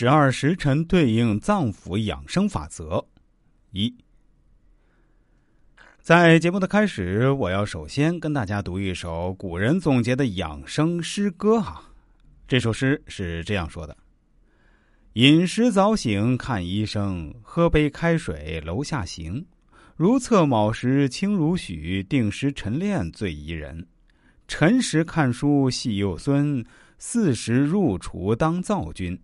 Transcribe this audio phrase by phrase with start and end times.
[0.00, 3.04] 十二时辰对应脏腑养生法则
[3.72, 3.94] 一。
[6.00, 11.82] 在节目的开始，我要首先跟大家读一首古人总结的养生诗歌哈。
[12.48, 13.94] 这首诗是这样说的
[15.20, 19.44] ：“饮食早醒看医生，喝杯开水楼下行。
[19.96, 23.86] 如厕卯时清如许，定时晨练最宜人。
[24.48, 26.64] 辰时看书系幼孙，
[26.96, 29.20] 巳时入厨当灶君。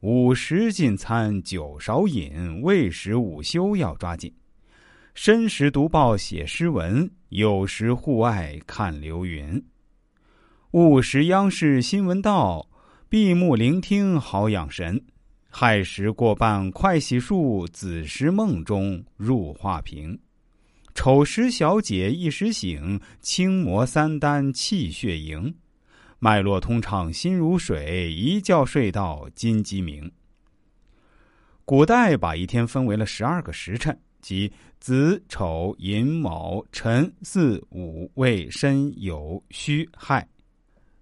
[0.00, 4.32] 午时进餐酒少饮，未时午休要抓紧。”
[5.12, 9.60] 申时读报写诗文，酉时户外看流云。
[10.70, 12.68] 午时央视新闻到，
[13.08, 15.02] 闭目聆听好养神。
[15.50, 20.16] 亥时过半快洗漱，子时梦中入画屏。
[20.94, 25.52] 丑时小解一时醒，轻磨三丹气血盈。
[26.18, 30.10] 脉络通畅心如水，一觉睡到金鸡鸣。
[31.64, 33.98] 古代把一天分为了十二个时辰。
[34.20, 40.28] 即子丑寅卯辰巳午未申酉戌亥，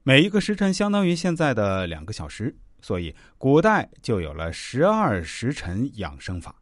[0.03, 6.55] 每一个时辰相当于现在的两个小时，所以古代就有了十二时辰养生法。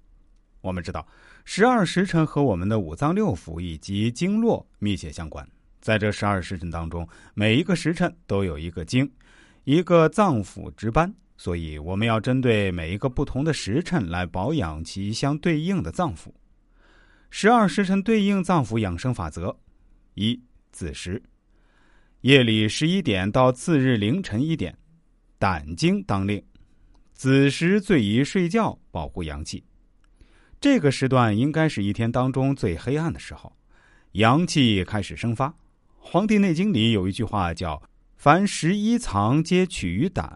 [0.61, 1.05] 我们知道，
[1.45, 5.47] 十二时辰和我们的五脏六腑以及经络密切相关。
[5.85, 9.13] 在这十二时辰当中，每一个时辰都有一个经，
[9.65, 16.33] 一个脏腑值班，所以我们要针对每一个不同的时辰来保养其相对应的脏腑。
[17.29, 19.55] 十二时辰对应脏腑养生法则：
[20.15, 21.23] 一、子时，
[22.23, 24.75] 夜里十一点到次日凌晨一点，
[25.39, 26.43] 胆经当令，
[27.13, 29.63] 子时最宜睡觉，保护阳气。
[30.59, 33.55] 这个时段应该是一天当中最黑暗的时候，
[34.13, 35.49] 阳气开始生发。
[36.15, 37.83] 《黄帝内经》里有一句话叫
[38.15, 40.33] “凡十一藏皆取于胆”，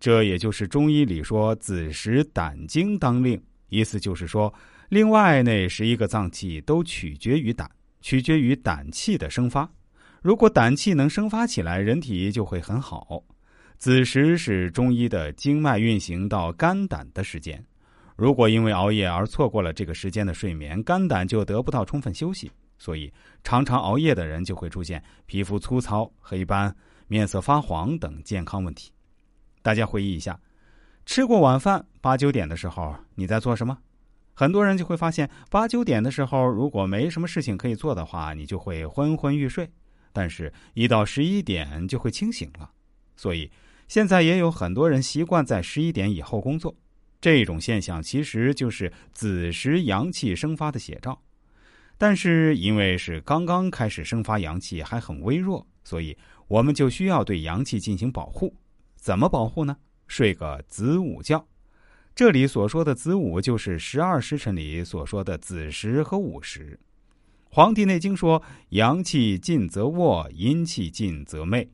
[0.00, 3.40] 这也就是中医里说“子时胆经当令”，
[3.70, 4.52] 意思就是说。
[4.88, 9.70] 另外，那十一个脏器都取决于胆，取决于胆气的生发。
[10.20, 13.22] 如果胆气能生发起来，人体就会很好。
[13.78, 17.64] 子时是中医的经脉运行到肝胆的时间。
[18.16, 22.50] 如果因为熬夜而错过了这个时间的睡眠，肝胆就得不到充分休息。
[22.84, 23.10] 所以，
[23.42, 28.92] 常常熬夜的人就会出现皮肤粗糙、黑斑、面色发黄等健康问题。
[29.62, 30.38] 大家回忆一下，
[31.06, 33.78] 吃过晚饭八九点的时候，你在做什么？
[34.34, 39.64] 很多人就会发现，八九点的时候，如果没什么事情可以做的话，你就会昏昏欲睡；
[40.12, 42.70] 但是，一到十一点就会清醒了。
[43.16, 43.50] 所以，
[43.88, 46.76] 现在也有很多人习惯在十一点以后工作。
[47.18, 51.22] 这种现象其实就是子时阳气生发的写照。
[51.96, 56.16] 但是，因为是刚刚开始生发阳气，还很微弱，所以
[56.48, 58.54] 我们就需要对阳气进行保护。
[58.96, 59.76] 怎么保护呢？
[60.06, 61.46] 睡个子午觉。
[62.14, 66.78] 这里所说的子午，就是十二时辰里所说的子时和午时。
[67.56, 71.68] 《黄帝内经》说：“阳气尽则卧，阴气尽则寐。”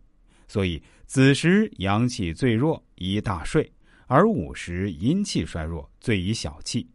[0.47, 3.64] 所以子时阳气最弱，宜大睡；
[4.06, 6.86] 而午时阴气衰弱，最宜小憩。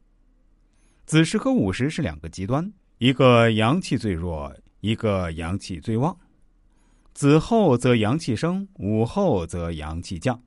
[1.06, 6.18] 子时和午时是两个极端，一个阳气最弱，一个阳气最旺。
[7.14, 10.42] 子后则阳气升，午后则阳气降。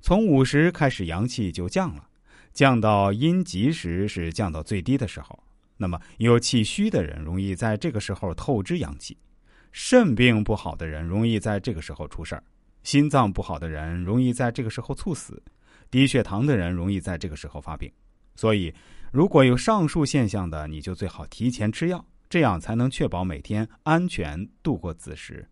[0.00, 2.08] 从午时开始，阳气就降了。
[2.52, 5.38] 降到阴极时是降到最低的时候，
[5.76, 9.16] 那么有气虚的人容易在这个时候透支阳气，
[9.70, 12.42] 肾病不好的人容易在这个时候出事儿，
[12.82, 15.40] 心脏不好的人容易在这个时候猝死，
[15.88, 17.88] 低血糖的人容易在这个时候发病。
[18.34, 18.74] 所以，
[19.12, 25.48] 如果有上述现象的，你就最好提前吃药，这样才能确保每天安全度过子时。